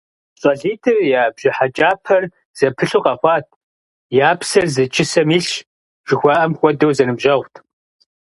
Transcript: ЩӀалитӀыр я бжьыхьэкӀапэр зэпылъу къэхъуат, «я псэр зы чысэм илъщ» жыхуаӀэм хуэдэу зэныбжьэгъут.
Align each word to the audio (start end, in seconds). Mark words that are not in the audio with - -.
ЩӀалитӀыр 0.41 0.97
я 1.19 1.23
бжьыхьэкӀапэр 1.35 2.23
зэпылъу 2.57 3.03
къэхъуат, 3.05 3.45
«я 4.27 4.29
псэр 4.39 4.65
зы 4.73 4.83
чысэм 4.93 5.29
илъщ» 5.37 5.51
жыхуаӀэм 6.07 6.51
хуэдэу 6.57 6.95
зэныбжьэгъут. 6.97 7.55